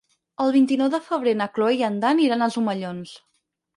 El 0.45 0.53
vint-i-nou 0.55 0.87
de 0.93 1.01
febrer 1.09 1.33
na 1.41 1.47
Cloè 1.57 1.75
i 1.81 1.85
en 1.91 1.99
Dan 2.07 2.25
iran 2.25 2.45
als 2.47 2.59
Omellons. 2.63 3.15